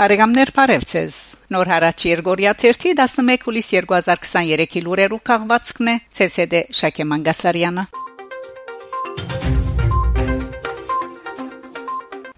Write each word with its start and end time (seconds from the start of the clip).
Բարեկամներ 0.00 0.50
Փարեվցես 0.56 1.16
Նոր 1.52 1.70
հարաճ 1.74 2.04
Երգորիա 2.08 2.54
11 2.62 3.44
հուլիս 3.44 3.68
2023-ի 3.76 4.84
լուրերու 4.88 5.20
քաղվածքն 5.28 5.92
է 5.92 6.00
ՑՍԴ 6.24 6.62
Շակե 6.80 7.10
Մանգասարյանը 7.10 7.84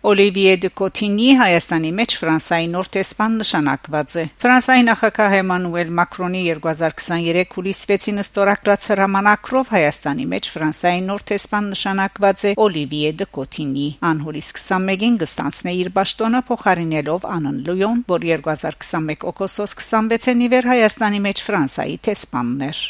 Օլիվիե 0.03 0.55
դե 0.63 0.69
Կոտինի 0.75 1.27
Հայաստանի 1.39 1.91
մեջ 1.95 2.15
Ֆրանսայի 2.19 2.65
նոր 2.73 2.89
տեսփան 2.97 3.35
նշանակված 3.39 4.15
է։ 4.19 4.25
Ֆրանսայի 4.43 4.83
նախագահ 4.89 5.37
Էմանուել 5.39 5.93
Մակրոնի 5.99 6.41
2023 6.49 7.55
հուլիս 7.55 7.83
6-ին 7.93 8.19
ստորագրած 8.23 8.89
հրամանակրով 8.93 9.71
Հայաստանի 9.77 10.27
մեջ 10.33 10.51
Ֆրանսայի 10.57 11.05
նոր 11.07 11.25
տեսփան 11.31 11.71
նշանակված 11.77 12.45
է 12.51 12.55
Օլիվիե 12.67 13.15
դե 13.23 13.29
Կոտինի։ 13.39 13.87
Անհուլիս 14.11 14.51
21-ին 14.59 15.23
կստանցնե 15.23 15.77
իր 15.85 15.93
ճշտոնը 16.03 16.43
փոխարինելով 16.51 17.31
Անն 17.37 17.63
Լույոն, 17.71 18.03
որ 18.11 18.27
2021 18.27 19.31
օգոստոս 19.31 19.79
26-ին 19.79 20.45
իվեր 20.51 20.71
Հայաստանի 20.73 21.25
մեջ 21.31 21.47
Ֆրանսայի 21.47 21.97
տեսփաններ։ 22.11 22.85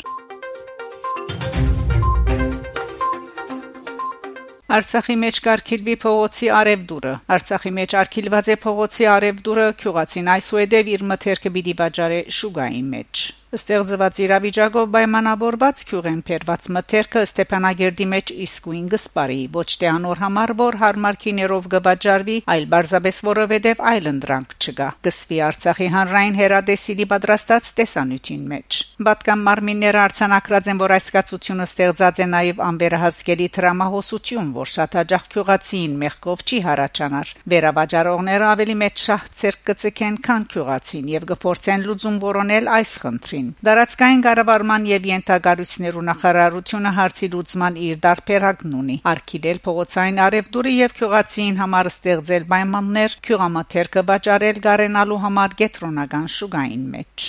Արցախի 4.73 5.15
մեջ 5.21 5.39
կարգիլվի 5.45 5.95
փողոցի 6.05 6.47
արևդուրը 6.59 7.13
Արցախի 7.37 7.73
մեջ 7.79 7.97
արգիլված 8.03 8.49
է 8.55 8.57
փողոցի 8.63 9.09
արևդուրը 9.17 9.69
քյուղացին 9.83 10.33
այսուհեդև 10.39 10.91
իր 10.97 11.07
մթերքը 11.13 11.55
պիտի 11.59 11.79
վաճառե 11.83 12.25
շուգայի 12.41 12.83
մեջ 12.97 13.29
Ստեղծված 13.53 14.19
իրավիճակով 14.25 14.87
պայմանավորված 14.95 15.81
քյուղեն 15.89 16.21
փերված 16.25 16.67
մթերքը 16.73 17.23
Ստեփանագերդի 17.27 18.05
մեջ 18.13 18.31
իսկույն 18.47 18.87
գսպարի 18.95 19.35
ոչ 19.57 19.67
թե 19.83 19.91
անոր 19.91 20.23
համար 20.23 20.53
որ 20.61 20.79
հարմար 20.83 21.19
քիներով 21.25 21.69
գվաճառվի 21.75 22.37
այլ 22.55 22.65
բարձաբես 22.73 23.19
որովհետև 23.29 23.83
այլընտրանք 23.91 24.55
չկա 24.57 24.87
գսվի 25.09 25.41
Արցախի 25.49 25.89
հանրային 25.97 26.39
հերադեսիլի 26.41 27.07
պատրաստած 27.13 27.69
տեսանյութին 27.83 28.49
մեջ 28.55 28.81
Բատկան 29.03 29.45
մարմինները 29.53 30.01
արցանակրած 30.07 30.73
են 30.73 30.81
որ 30.81 30.97
այս 30.97 31.13
կացությունը 31.19 31.69
ստեղծած 31.69 32.23
է 32.25 32.29
նաև 32.33 32.65
անվերահասկելի 32.73 33.51
դրամահոսություն 33.59 34.51
որ 34.57 34.73
շատ 34.79 34.99
հաջող 35.03 35.29
քյուղացին 35.37 36.01
մեղքով 36.07 36.47
չի 36.49 36.63
հարաճանար 36.73 37.37
վերավաճառողները 37.53 38.51
ավելի 38.57 38.81
մեծ 38.87 39.07
շահ 39.11 39.31
ցերկ 39.43 39.63
կծկեն 39.73 40.19
քան 40.31 40.51
քյուղացին 40.57 41.15
եւ 41.19 41.31
գործեն 41.33 41.89
լուծում 41.91 42.21
որոնել 42.23 42.75
այս 42.81 42.97
խնդրին 43.03 43.42
մասին։ 43.43 43.65
Դարածքային 43.67 44.23
կառավարման 44.27 44.85
եւ 44.89 45.07
յենթագարություններու 45.11 46.05
նախարարությունը 46.09 46.93
հարցի 46.99 47.29
լուծման 47.33 47.79
իր 47.87 47.97
դարբերակն 48.07 48.77
ունի։ 48.83 48.97
Արկիդել 49.13 49.59
փողոցային 49.67 50.21
արևդուրի 50.27 50.75
եւ 50.79 50.95
քյուղացին 50.99 51.59
համար 51.63 51.91
ստեղծել 51.93 52.47
պայմաններ 52.53 53.19
քյուղամաթերքը 53.27 54.07
վաճառել 54.13 54.63
գարենալու 54.69 55.21
համար 55.27 55.59
գետրոնական 55.63 56.27
շուգային 56.37 56.87
մեջ։ 56.95 57.29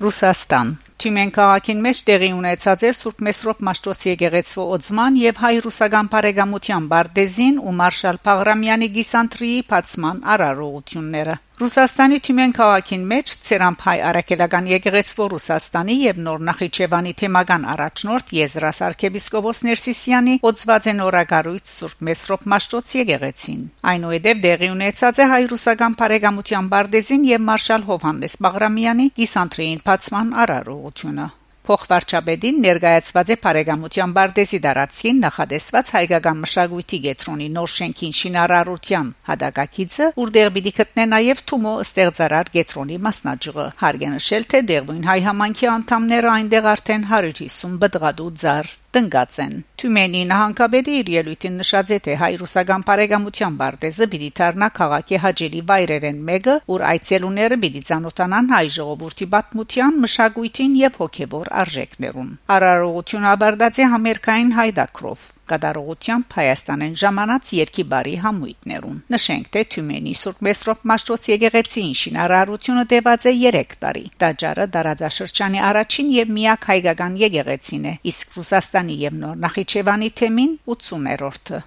Ռուսաստան 0.00 0.78
Թյումեն 1.00 1.30
քաղաքին 1.32 1.78
մեջ 1.80 2.00
տեղի 2.10 2.26
ունեցած 2.36 2.82
է 2.84 2.90
Սուրբ 2.98 3.22
Մեսրոպ 3.24 3.62
Մաշտոց 3.68 4.02
եկեղեցու 4.10 4.66
օծման 4.76 5.14
եւ 5.20 5.40
հայ-ռուսական 5.40 6.10
բարեկամության 6.12 6.88
բարդեզին 6.92 7.60
ու 7.64 7.76
Մարշալ 7.80 8.18
Փաղրամյանի 8.28 8.88
գիսանտրիի 9.00 9.62
բացման 9.70 10.20
արարողությունները 10.34 11.36
Ռուսաստանի 11.60 12.18
Թյումեն 12.24 12.52
քաղաքին 12.56 13.02
մեջ 13.10 13.32
Ցերանփայ 13.44 13.92
Արաքելական 14.10 14.68
եկեղեցու 14.70 15.24
Ռուսաստանի 15.32 15.96
եւ 16.00 16.20
Նոր 16.24 16.44
Նախիջևանի 16.48 17.10
թեմական 17.20 17.66
առաջնորդ 17.74 18.30
Եզրաս 18.36 18.78
arczepiskopos 18.86 19.60
Ներսիսյանի 19.66 20.36
օծված 20.50 20.88
են 20.94 21.02
օրագարույց 21.04 21.74
Սուրբ 21.74 22.00
Մեսրոպ 22.08 22.46
Մաշտոց 22.52 22.94
եկեղեցին 23.00 23.66
այնուհետև 23.92 24.40
դեղի 24.46 24.70
ունեցած 24.76 25.20
է 25.20 25.26
հայ-ռուսական 25.34 25.98
բարեկամության 26.00 26.70
բարդեզին 26.72 27.28
եւ 27.28 27.44
Մարշալ 27.50 27.84
Հովհաննես 27.90 28.38
Բաղրամյանի 28.48 29.06
գիսանտրիին 29.20 29.84
բացման 29.90 30.32
արարողությունը 30.46 31.28
Փոխվարչապետին 31.68 32.60
ներկայացված 32.64 33.30
է 33.30 33.36
Փարեգամության 33.44 34.14
Բարդեսի 34.16 34.60
դարածին 34.64 35.18
նախադեсված 35.24 35.92
հայկական 35.96 36.40
մշակույթի 36.44 37.00
գետրոնի 37.04 37.48
նոր 37.56 37.72
շենքին 37.74 38.14
շինարարության 38.20 39.10
հադակակիցը, 39.30 40.08
որտեղ 40.20 40.52
պիտի 40.56 40.72
գտնե 40.80 41.06
նաև 41.12 41.42
Թումո 41.52 41.74
ստեղծարար 41.84 42.52
գետրոնի 42.56 43.00
մասնաճյուղը։ 43.06 43.66
Հարգանշել 43.84 44.46
թե 44.50 44.62
դերույն 44.72 45.08
հայ 45.10 45.20
համանքի 45.28 45.70
անդամները 45.76 46.32
այնտեղ 46.40 46.70
արդեն 46.74 47.08
150 47.12 47.80
բդղադու 47.84 48.30
ձար 48.40 48.74
տնկած 48.96 49.40
են 49.44 49.54
Թյումենի 49.80 50.22
նահանգապետի 50.30 50.94
իր 51.00 51.10
ելույթին 51.14 51.54
նշած 51.60 51.92
է 51.94 51.98
թե 52.06 52.16
հայ-ռուսական 52.20 52.84
բարեկամության 52.88 53.58
բարձը 53.60 54.08
պիտի 54.12 54.30
դառնա 54.40 54.68
քաղաքի 54.76 55.20
հաջելի 55.24 55.62
վայրերեն 55.70 56.20
մեկը, 56.30 56.56
որ 56.72 56.84
այցելուները 56.90 57.58
պիտի 57.64 57.82
ցանոթանան 57.90 58.50
հայ 58.54 58.66
ժողովրդի 58.76 59.28
պատմության, 59.34 60.00
մշակույթին 60.04 60.78
եւ 60.80 60.98
հոգեվոր 61.00 61.52
արժեքներուն։ 61.64 62.30
Արարողությունը 62.56 63.30
աբարդացի 63.34 63.90
համերկային 63.94 64.56
հայդակրով 64.60 65.28
կդարողությամբ 65.50 66.36
Հայաստանեն 66.38 66.94
ժամանած 67.02 67.52
երկի 67.58 67.84
բարի 67.90 68.14
համույթներուն։ 68.24 68.98
Նշենք, 69.14 69.50
թե 69.56 69.64
Թյումենի 69.74 70.14
Սուրբ 70.20 70.42
Մեսրոպ 70.46 70.86
Մաշտոց 70.90 71.28
եկեղեցին 71.34 71.92
շինարարությունը 72.00 72.84
տևած 72.94 73.28
է 73.30 73.34
3 73.50 73.76
տարի։ 73.84 74.04
Տաճարը 74.24 74.66
դարաձաշրջանի 74.78 75.62
առաջին 75.70 76.14
եւ 76.20 76.34
միակ 76.40 76.68
հայկական 76.70 77.20
եկեղեցին 77.26 77.86
է, 77.90 77.94
իսկ 78.14 78.40
Ռուսաստանի 78.40 78.98
եւ 79.10 79.22
Նոր 79.24 79.40
Նախիջևանի 79.46 80.12
թեմին 80.22 80.58
80-րդը։ 80.78 81.64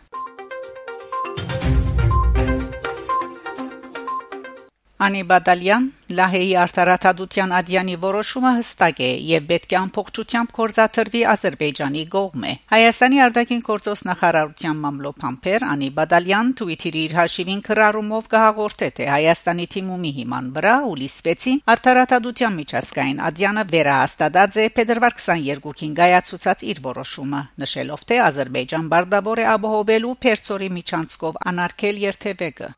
Անի 5.04 5.22
Բադալյան 5.28 5.86
Լահեի 6.16 6.52
արտարադատության 6.62 7.54
ադյանի 7.58 7.96
որոշումը 8.04 8.52
հստակ 8.58 9.00
է 9.04 9.08
եւ 9.30 9.46
պետք 9.50 9.74
է 9.74 9.78
ամբողջությամբ 9.80 10.52
կորզաթրվի 10.58 11.24
Ադրբեջանի 11.32 12.04
կողմը։ 12.14 12.52
Հայաստանի 12.74 13.20
արտաքին 13.26 13.64
գործոս 13.68 14.04
նախարարության 14.10 14.80
մամլոփամփեր 14.84 15.66
Անի 15.74 15.90
Բադալյան 15.98 16.54
Twitter-ի 16.62 17.02
իր 17.08 17.16
հաշիվին 17.20 17.64
քրարումով 17.68 18.30
կհաղորդե 18.36 18.90
թե 19.00 19.10
Հայաստանի 19.14 19.68
թիմումի 19.74 20.14
հիման 20.20 20.48
վրա 20.60 20.76
ուլիսվեցին 20.94 21.60
արտարադատության 21.74 22.56
միջազգային 22.62 23.24
ադյանը 23.32 23.66
վերահաստատած 23.74 24.62
է 24.64 24.70
փետրվար 24.78 25.18
22-ին 25.24 25.98
գայացուցած 26.00 26.64
իր 26.70 26.86
որոշումը, 26.88 27.42
նշելով 27.66 28.08
թե 28.14 28.22
Ադրբեջան 28.30 28.88
բարդավոր 28.94 29.44
է 29.44 29.50
ապահովելու 29.58 30.16
Փերծորի 30.28 30.72
միջանցքով 30.80 31.44
անարգել 31.54 32.02
երթևեկը։ 32.08 32.72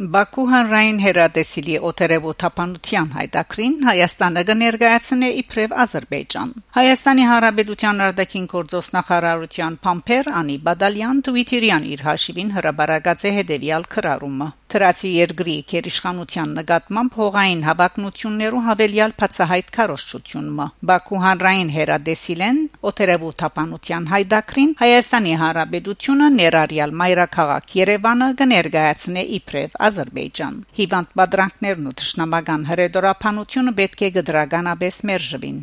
Բաքու 0.00 0.44
հանրային 0.48 0.98
հերատեսիլի 1.04 1.74
օտերևո 1.84 2.30
թափանության 2.40 3.08
հայտակրին 3.16 3.74
Հայաստանը 3.84 4.44
կներկայացնե 4.50 5.28
իբրև 5.40 5.74
Ադրբեջան։ 5.84 6.54
Հայաստանի 6.76 7.26
Հանրապետության 7.30 8.00
արտաքին 8.06 8.46
գործոս 8.54 8.88
նախարարության 8.96 9.76
Փամփեր 9.84 10.30
Անի 10.40 10.56
Բադալյան 10.70 11.20
Twitter-յան 11.28 11.90
իր 11.90 12.06
հաշիվին 12.08 12.54
հրաբարացած 12.56 13.26
է 13.28 13.34
հետևյալ 13.40 13.86
քրարումը. 13.92 14.48
Թրացի 14.70 15.08
երկրի 15.10 15.54
քերիշխանության 15.70 16.50
նկատմամբ 16.56 17.14
հողային 17.20 17.62
հավակնություններու 17.66 18.60
հավելյալ 18.66 19.14
բացահայտ 19.20 19.72
քարոշչությունը 19.76 20.66
Բաքու 20.90 21.22
հանրային 21.24 21.72
հերադեսիլեն 21.74 22.60
օտերևու 22.90 23.32
թափանության 23.42 24.06
հայտակրին 24.14 24.74
Հայաստանի 24.84 25.34
Հանրապետությունը 25.42 26.28
ներառյալ 26.38 26.94
մայրաքաղաք 27.02 27.74
Երևանը 27.80 28.28
կներկայացնե 28.40 29.24
իբրև 29.40 29.74
Ադրբեջան։ 29.90 30.56
Հիվանդ 30.78 31.14
բադրանքներն 31.18 31.90
ու 31.90 31.94
ճշնամական 32.00 32.66
հրեդորապանությունը 32.70 33.72
պետք 33.80 34.02
է 34.06 34.10
գդրականաբես 34.16 34.98
մերժվին։ 35.10 35.58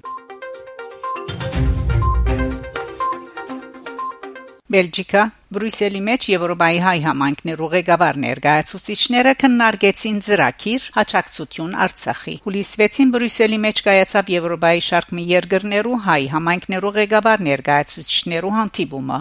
Բելգիկա 4.68 5.24
Բրյուսելի 5.48 6.00
մեջ 6.04 6.26
Եվրոպայի 6.28 6.80
հայ 6.84 6.98
համայնքներու 7.06 7.68
ղեկավար 7.72 8.18
ներկայացուցիչները 8.20 9.32
քննարկեցին 9.40 10.18
ծրագիր 10.26 10.88
հաջակցություն 10.98 11.78
Արցախի։ 11.86 12.34
Հուլիս 12.48 12.72
6-ին 12.82 13.14
Բրյուսելի 13.14 13.60
մեջ 13.64 13.80
կայացավ 13.86 14.32
Եվրոպայի 14.34 14.84
շարք 14.88 15.14
մի 15.16 15.24
երկրներու 15.30 16.00
հայ 16.08 16.24
համայնքներու 16.34 16.92
ղեկավար 16.98 17.44
ներկայացուցիչներու 17.48 18.52
հանդիպումը։ 18.58 19.20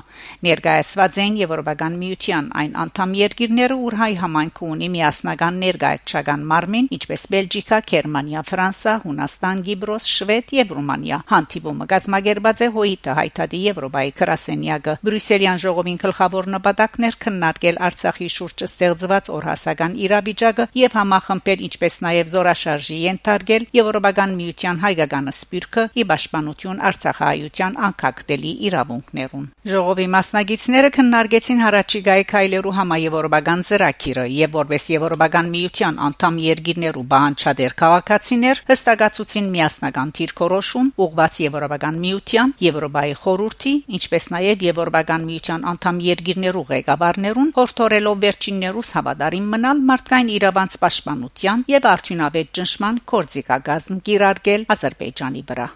Ներկայացված 0.51 1.21
են 1.27 1.39
Եվրոպական 1.47 2.01
միության 2.03 2.51
այն 2.67 2.75
անդամ 2.83 3.15
երկիրները, 3.23 3.79
ուր 3.87 3.99
հայ 4.03 4.11
համայնքը 4.27 4.67
ունի 4.67 4.91
միասնական 4.97 5.63
ներկայացական 5.63 6.45
մարմին, 6.51 6.91
ինչպես 6.99 7.29
Բելգիկա, 7.37 7.81
Գերմանիա, 7.95 8.45
Ֆրանսա, 8.51 8.97
Հունաստան, 9.07 9.65
Կիպրոս, 9.71 10.11
Շվեդ 10.17 10.57
եւ 10.59 10.75
Ռումանիա։ 10.81 11.23
Հանդիպումը 11.37 11.89
կազմակերպված 11.95 12.67
է 12.67 12.71
ՀՕԻՏ 12.75 13.11
հայտարարի 13.21 13.63
Եվրոպայի 13.71 14.15
քրասենյակը 14.17 14.99
Բրյուսելյան 15.07 15.65
ժողովին 15.67 16.03
գլխավոր 16.17 16.47
նպատակներ 16.49 17.15
քննարկել 17.21 17.79
Արցախի 17.87 18.27
շուրջ 18.33 18.63
ստեղծված 18.67 19.27
օրհասական 19.37 19.97
իրավիճակը 20.01 20.65
եւ 20.81 20.95
համախմբել 20.97 21.65
ինչպես 21.67 21.97
նաեւ 22.07 22.31
զորաշարժի 22.33 22.97
ենթարկել 23.03 23.67
Եվրոպական 23.77 24.33
միության 24.41 24.81
հայկական 24.87 25.29
սպյուրքը 25.37 25.85
ի 25.93 26.05
պաշտպանություն 26.09 26.81
Արցախահայության 26.89 27.77
անկախտելի 27.87 28.53
իրավունքներուն։ 28.71 29.45
Ժողովի 29.77 30.07
մասնագետները 30.17 30.91
քննարկեցին 30.97 31.61
հարաճիգայի 31.67 32.25
քայլերու 32.33 32.75
համաեվրոպական 32.81 33.67
ծրագիրը 33.69 34.27
եւ 34.37 34.57
որպես 34.57 34.89
Եվրոպական 34.97 35.53
միության 35.53 36.01
անդամ 36.07 36.41
երկիրներու 36.47 37.07
բանջադեր 37.13 37.77
քաղաքացիներ 37.83 38.65
հստակացուցին 38.73 39.53
միասնական 39.53 40.15
թիրքորոշում 40.17 40.91
ուղղված 40.97 41.41
Եվրոպական 41.45 42.01
միության, 42.07 42.57
Եվրոպայի 42.67 43.15
խորհրդի, 43.27 43.75
ինչպես 44.01 44.31
նաեւ 44.37 44.67
Եվրոպական 44.71 45.27
միության 45.27 45.67
անդամ 45.75 46.03
երկիրներու 46.07 46.65
ղեկավարներուն 46.71 47.51
հորդորելով 47.59 48.23
վերջիններուս 48.27 48.93
հավատարիմ 48.99 49.51
մնալ 49.57 49.83
մարդկային 49.91 50.33
իրավանց 50.37 50.79
պաշտպանության 50.87 51.67
եւ 51.77 51.91
արդյունավետ 51.97 52.55
ճնշման 52.61 53.03
կորձիկագազմ 53.15 54.01
կիրարկել 54.11 54.67
Ադրբեջանի 54.77 55.45
վրա։ 55.51 55.69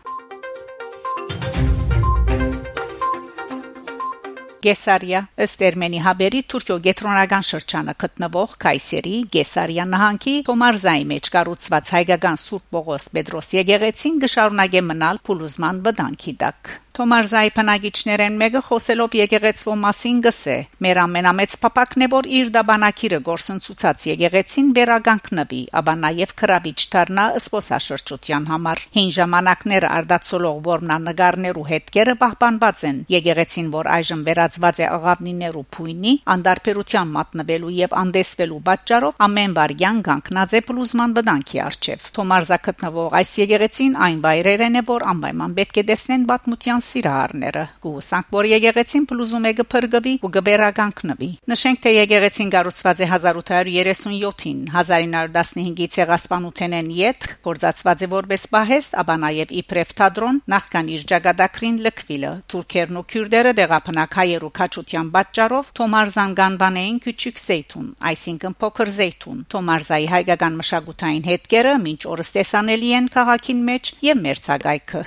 Գեսարիա 4.61 5.21
ըստ 5.41 5.63
Էրմենի 5.71 6.01
հաբերի 6.05 6.41
Թուրքիո 6.53 6.75
գետրոնական 6.85 7.47
շրջանը 7.49 7.95
գտնվող 8.03 8.57
Կայսերի 8.65 9.15
Գեսարիա 9.37 9.87
նահանգի 9.95 10.35
Թոմարզայի 10.51 11.07
մեջ 11.15 11.31
կառուցված 11.37 11.93
հայկական 11.97 12.41
Սուրբ 12.45 12.67
Պողոս 12.77 13.09
Պետրոս 13.17 13.51
եկեղեցին 13.57 14.21
գշարունակե 14.27 14.85
մնալ 14.91 15.25
փուլուզման 15.31 15.81
վտանգի 15.89 16.37
տակ 16.45 16.75
Թոմարզայի 16.91 17.51
բնակիչներեն 17.55 18.37
մեկը 18.41 18.61
խոսելով 18.67 19.13
եկեղեցվո 19.15 19.75
մասին 19.81 20.17
գսե. 20.25 20.55
«Մեր 20.83 20.99
ամենամեծ 21.03 21.53
փապակն 21.63 22.03
է, 22.03 22.09
որ 22.11 22.27
իր 22.39 22.49
դաբանակիրը 22.57 23.21
գործընծուցած 23.29 24.07
եկեղեցին 24.11 24.73
վերագանքնվի, 24.79 25.61
ապա 25.81 25.95
նաև 26.01 26.35
քրավիչ 26.41 26.79
դառնա 26.95 27.27
սփոսաշրջության 27.45 28.49
համար»։ 28.51 28.83
Հին 28.97 29.11
ժամանակները 29.21 29.93
արդացոլող 30.01 30.59
որմնանկարներու 30.67 31.65
հետքերը 31.71 32.15
պահպանված 32.25 32.85
են։ 32.91 32.99
Եկեղեցին, 33.15 33.71
որ 33.71 33.91
այժմ 33.95 34.21
վերածված 34.27 34.83
է 34.83 34.87
աղավնիներու 34.91 35.65
փույնի, 35.79 36.15
անդարբերության 36.35 37.15
մատնվելու 37.21 37.73
եւ 37.79 37.97
անդեսվելու 38.03 38.61
պատճառով 38.67 39.23
ամեն 39.31 39.57
վարյան 39.61 40.03
գանքնած 40.11 40.59
է 40.59 40.65
փլուզման 40.67 41.17
վտանգի 41.21 41.63
արչեվ։ 41.71 42.11
Թոմարզա 42.19 42.61
գտնվող 42.67 43.19
այս 43.21 43.33
եկեղեցին 43.45 43.99
այն 44.11 44.21
վայրերեն 44.27 44.81
է, 44.81 44.85
որ 44.91 45.09
անպայման 45.15 45.57
պետք 45.61 45.81
է 45.81 45.85
տեսնեն 45.91 46.29
պատմության 46.31 46.80
սիրահարները 46.87 47.65
գուսանք 47.85 48.31
որ 48.37 48.49
եկեղեցին 48.51 49.07
փլուզում 49.11 49.49
է 49.51 49.53
գփրկվի 49.61 50.15
ու 50.21 50.31
գբերականքնվի 50.37 51.31
նշենք 51.51 51.83
թե 51.85 51.93
եկեղեցին 51.97 52.53
կառուցված 52.55 53.01
է 53.01 53.09
1837-ին 53.11 54.61
1915-ի 54.71 55.89
ցեղասպանութենեն 55.97 56.91
յետ 57.01 57.29
կորզածված 57.47 58.05
է 58.05 58.11
որպես 58.15 58.47
պահեստ 58.55 58.99
ապա 59.05 59.17
նաև 59.25 59.55
իբրև 59.61 59.95
թադրոն 60.01 60.41
նախքան 60.55 60.91
իր 60.97 61.07
ճակատագրին 61.13 61.81
լքվիլը 61.87 62.33
թուրքերն 62.55 63.01
ու 63.01 63.05
քյուրդերը 63.15 63.55
դեղապնակ 63.61 64.19
հայերու 64.21 64.53
քաչության 64.61 65.11
պատճառով 65.17 65.73
Թոմարզան 65.81 66.37
գանվանեին 66.41 67.01
քիչիկ 67.07 67.43
զեյթուն 67.47 67.89
այսինքն 68.11 68.59
փոքր 68.65 68.93
զեյթուն 69.01 69.43
Թոմարզայի 69.55 70.13
հայկական 70.15 70.61
մշակութային 70.61 71.27
հետքերը 71.31 71.75
մինչ 71.89 72.01
օրս 72.15 72.37
տեսանելի 72.39 72.95
են 73.01 73.11
քաղաքին 73.17 73.67
մեջ 73.71 73.93
եւ 74.11 74.25
մերցագայքը 74.29 75.05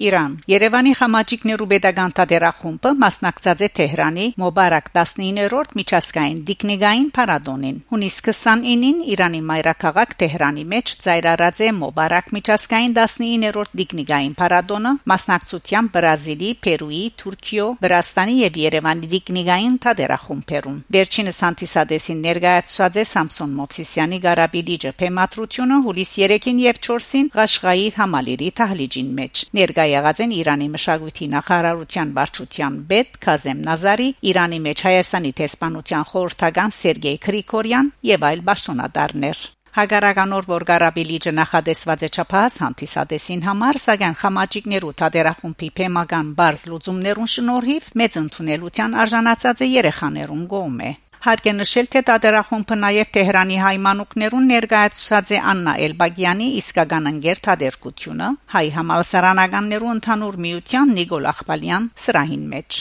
Իրան. 0.00 0.32
Երևանի 0.48 0.92
խմաճիկներու 0.96 1.66
pedagogan 1.70 2.12
տադերախումբը 2.16 2.90
մասնակցած 3.02 3.62
է 3.64 3.68
Թեհրանի 3.78 4.26
Մոբարակ 4.40 4.86
19-րդ 4.94 5.74
միջազգային 5.76 6.38
դիկնիգային 6.48 7.10
փառատոնին։ 7.16 7.76
Հունիս 7.92 8.16
29-ին 8.28 9.02
Իրանի 9.12 9.40
մայրաքաղաք 9.50 10.14
Թեհրանի 10.22 10.64
մեջ 10.72 10.94
ծայրարած 11.04 11.60
է 11.60 11.68
Մոբարակ 11.80 12.32
միջազգային 12.36 12.94
19-րդ 12.96 13.74
դիկնիգային 13.80 14.34
փառատոնը 14.40 14.92
մասնակցությամբ 15.12 15.92
Բրազիլի, 16.00 16.50
Պերուի, 16.64 17.02
Թուրքիո, 17.20 17.68
Վրաստանի 17.84 18.34
եւ 18.40 18.58
Երևանի 18.64 19.12
դիկնիգային 19.12 19.76
տադերախումբերուն։ 19.84 20.80
Վերջինս 20.96 21.42
հանդիսադեսին 21.44 22.24
ներկայացված 22.30 22.98
է 23.00 23.06
Սամսոն 23.12 23.54
Մովսիսյանի 23.60 24.18
Գարաբիլիջը 24.24 24.94
փեմատրությունը 25.04 25.80
հուլիս 25.84 26.16
3-ին 26.24 26.64
եւ 26.64 26.82
4-ին 26.88 27.30
Ղաշղայի 27.36 27.86
համալիրի 28.00 28.50
Թահլիջին 28.60 29.14
մեջ։ 29.20 29.44
Ներկայ 29.60 29.89
եղած 29.90 30.24
են 30.24 30.34
Իրանի 30.40 30.68
մշակույթի 30.74 31.30
նախարարության 31.36 32.12
վարչության 32.16 32.80
պետ 32.90 33.20
Քազեմ 33.26 33.62
Նազարի, 33.68 34.10
Իրանի 34.32 34.60
մեջ 34.66 34.84
Հայաստանի 34.90 35.32
տեսփանության 35.40 36.10
խորհրդական 36.10 36.76
Սերգեյ 36.80 37.16
Գրիգորյան 37.26 37.94
եւ 38.10 38.28
այլ 38.30 38.44
պաշտոնատարներ։ 38.50 39.48
Հագարականոր 39.70 40.46
որ 40.50 40.64
Գարաբիլիջը 40.66 41.32
նախադեсված 41.36 42.00
է 42.02 42.08
չափահաս 42.10 42.54
հանդիսադեսին 42.62 43.44
համար, 43.46 43.76
սակայն 43.84 44.16
խմաճիկներու 44.22 44.96
թադերախումբի 45.02 45.68
փեմական 45.78 46.32
բարձ 46.40 46.64
լուծումներուն 46.72 47.30
շնորհիվ 47.34 47.86
մեծ 48.02 48.18
ընդունելության 48.24 48.98
արժանացած 49.04 49.62
է 49.62 49.70
երեխաներուն 49.70 50.42
գոմե։ 50.50 50.90
Հարկ 51.20 51.46
է 51.50 51.52
նշել, 51.52 51.88
թե 51.92 52.00
Տադերախումբը 52.08 52.76
նաև 52.80 53.08
Թեհրանի 53.16 53.58
հայմանուկներուն 53.60 54.46
ներկայացուցած 54.52 55.32
է 55.36 55.40
Աննա 55.52 55.74
Էլբագյանի 55.86 56.46
իսկական 56.60 57.10
ընկեր 57.10 57.42
թադերկությունը 57.48 58.30
հայ 58.54 58.64
համալսարանականներու 58.78 59.92
ընդհանուր 59.98 60.40
միության 60.46 60.96
Նիկոլ 61.00 61.30
Ախպալյան 61.34 61.92
սրահին 62.06 62.48
մեջ։ 62.56 62.80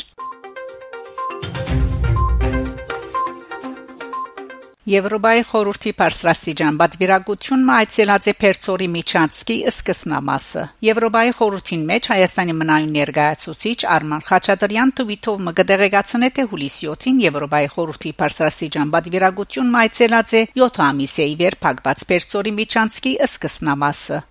Եվրոպայի 4.89 5.41
խորհրդի 5.45 5.91
բարձրաստիճան 5.99 6.77
բադվիրագությունն 6.79 7.67
այցելած 7.73 8.27
է 8.31 8.33
Պերցորի 8.43 8.87
Միչանցկի 8.93 9.57
սկսնամասը։ 9.69 10.63
Եվրոպայի 10.87 11.33
խորհրդին 11.39 11.83
մեջ 11.91 12.09
Հայաստանի 12.13 12.55
մնայուն 12.61 12.95
ներկայացուցիչ 12.95 13.75
Արման 13.97 14.25
Խաչատրյան 14.29 14.93
Թվիտով 15.01 15.45
մգդեղեկացնե 15.49 16.31
թե 16.39 16.47
հուլիսի 16.55 16.89
7-ին 16.89 17.21
Եվրոպայի 17.27 17.69
խորհրդի 17.75 18.15
բարձրաստիճան 18.23 18.95
բադվիրագությունն 18.97 19.79
այցելած 19.83 20.35
է 20.41 20.43
7 20.57 20.83
ամիս 20.89 21.15
է 21.21 21.29
իվեր 21.37 21.61
փակված 21.69 22.09
Պերցորի 22.09 22.57
Միչանցկի 22.63 23.15
սկսնամասը։ 23.29 24.21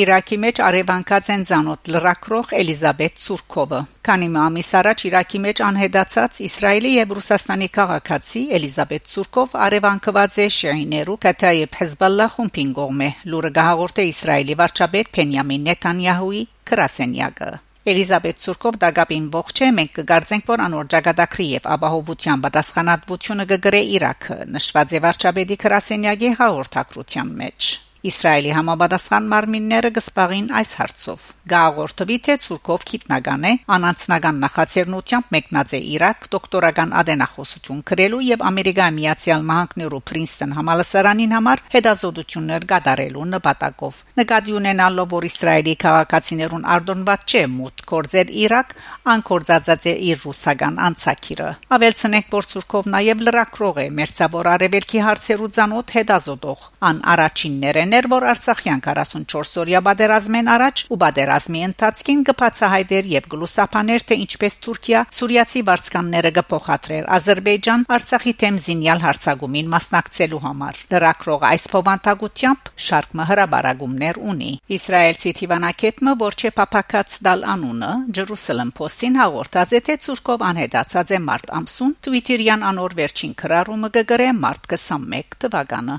Իրաքի 0.00 0.36
մեջ 0.40 0.60
արևանկած 0.64 1.26
են 1.34 1.42
ցանոթ 1.48 1.88
լրակրող 1.92 2.52
Էլիզաբետ 2.56 3.16
Ցուրկովը։ 3.24 3.80
Քանի 4.06 4.28
ամիս 4.42 4.70
առաջ 4.80 5.02
Իրաքի 5.08 5.40
մեջ 5.44 5.62
անհետացած 5.66 6.38
Իսրայելի 6.46 6.92
եւ 6.94 7.14
Ռուսաստանի 7.18 7.68
քաղաքացի 7.74 8.42
Էլիզաբետ 8.58 9.10
Ցուրկով 9.14 9.56
արևանկված 9.66 10.38
է 10.40 10.46
Շեյներու 10.56 11.18
Կաթայեփ 11.24 11.76
Հեզբալլա 11.80 12.28
խումբին 12.36 12.70
կողմէ 12.78 13.10
լուրը 13.34 13.50
գահորտե 13.60 14.06
Իսրայելի 14.12 14.56
վարչապետ 14.62 15.12
Բենյամին 15.18 15.68
Նեթանյահուի 15.68 16.42
քրասենյակը։ 16.70 17.50
Էլիզաբետ 17.90 18.40
Ցուրկով 18.44 18.80
դագապին 18.80 19.28
ողջ 19.36 19.60
է 19.66 19.70
մենք 19.76 19.94
կգարձենք 20.00 20.50
որ 20.52 20.64
անոր 20.68 20.90
ճակատագրի 20.94 21.46
եւ 21.50 21.68
ապահովության 21.76 22.42
պատասխանատվությունը 22.46 23.50
կգրե 23.52 23.84
Իրաքը 23.98 24.40
նշված 24.56 24.96
է 24.96 25.04
վարչապետի 25.08 25.60
քրասենյակի 25.64 26.34
հաղորդակցության 26.40 27.38
մեջ 27.44 27.76
Իսրայելի 28.00 28.52
համապատասխան 28.56 29.26
մարմինները 29.28 29.88
կսպաղին 29.92 30.46
այս 30.56 30.70
հարցով։ 30.80 31.24
Գաղորդվի 31.50 32.16
թե 32.24 32.36
ցուրկով 32.40 32.84
քիտնական 32.90 33.42
է, 33.44 33.52
անանցնական 33.76 34.38
նախաձեռնությամբ 34.44 35.34
մեկնած 35.34 35.74
է 35.76 35.80
Իրաք 35.90 36.28
դոկտորական 36.32 36.94
ադենախոսություն 37.00 37.82
գրելու 37.90 38.20
եւ 38.24 38.44
Ամերիկայի 38.50 38.94
Միացյալ 38.96 39.44
Նահանգներու 39.50 40.00
Պրինսթոն 40.10 40.54
համալսարանին 40.56 41.34
համար 41.36 41.62
հետազոտություններ 41.76 42.66
կատարելու 42.72 43.26
նպատակով։ 43.34 44.00
Նկատի 44.20 44.56
ունենալով 44.60 45.12
որ 45.20 45.28
Իսրայելի 45.28 45.74
քաղաքացիներուն 45.84 46.66
արդոնված 46.80 47.28
չէ 47.36 47.44
մուտ 47.60 47.84
կորձել 47.90 48.32
Իրաք, 48.40 48.74
անկորձածած 49.10 49.90
է 49.90 49.94
իր 50.08 50.24
ռուսական 50.24 50.80
անցակիրը։ 50.88 51.50
Ավելցնենք 51.76 52.32
որ 52.40 52.50
ցուրկով 52.54 52.90
նաեւ 52.96 53.24
լրակրող 53.28 53.80
է 53.84 53.86
մերձավոր 54.00 54.50
արևելքի 54.54 55.04
հարցերու 55.10 55.52
ցանոթ 55.60 55.94
հետազոտող։ 56.00 56.66
Ան 56.90 57.04
առաջիններն 57.10 57.89
էր, 57.98 58.08
որ 58.12 58.26
Արցախյան 58.30 58.82
44-օրյա 58.86 59.80
բادرազմեն 59.86 60.50
առաջ 60.54 60.84
ու 60.90 60.98
բادرազմի 61.02 61.60
ընթացքին 61.70 62.24
գբացահայտեր 62.30 63.10
եւ 63.14 63.28
գլուսափաներ 63.34 64.06
թե 64.10 64.18
ինչպես 64.24 64.58
Թուրքիա 64.64 65.00
սուրիացի 65.20 65.62
վարձկանները 65.70 66.32
գփոխադրել 66.40 67.08
Ադրբեջան 67.20 67.86
Արցախի 67.96 68.34
թեմզինյալ 68.40 69.04
հարցագումին 69.06 69.70
մասնակցելու 69.74 70.42
համար։ 70.46 70.82
Լրակրող 70.94 71.46
այս 71.50 71.64
փոխանցագությամբ 71.74 72.70
շարքը 72.90 73.26
հրաբարագումներ 73.30 74.20
ունի։ 74.30 74.52
Իսրայելցի 74.76 75.32
Թիվանակետմը, 75.40 76.14
որ 76.20 76.36
չէ 76.40 76.52
փապակած 76.60 77.16
դալ 77.26 77.46
անունը, 77.54 77.92
Jerusalem 78.18 78.70
Post-ին 78.80 79.18
հաղորդած 79.20 79.74
է 79.78 79.82
թե 79.88 79.98
Ցուրկով 80.06 80.46
անհետացած 80.50 81.14
է 81.16 81.22
մարտ 81.30 81.56
ամսուն 81.60 81.96
Twitter-յան 82.06 82.68
անոր 82.70 82.96
վերջին 83.00 83.34
քրարումը 83.42 83.92
գգրե 83.98 84.30
մարտ 84.44 84.70
21 84.76 85.42
թվականը։ 85.44 85.98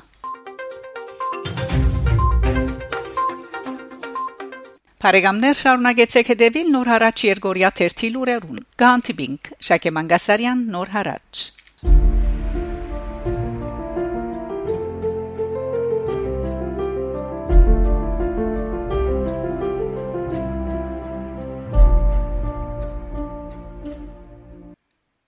Բարեկամներ 5.01 5.55
շարունակեցեք 5.57 6.27
հետևել 6.31 6.67
Նոր 6.75 6.89
հարաճ 6.91 7.21
Երգորիա 7.25 7.71
1 7.85 8.03
լուրերուն։ 8.13 8.59
Գանտիբինգ 8.81 9.49
Շակե 9.67 9.93
Մանգասարյան 9.97 10.61
Նոր 10.75 10.91
հարաճ 10.93 11.41